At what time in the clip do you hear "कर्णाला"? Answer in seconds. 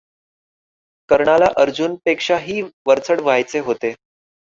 1.09-1.45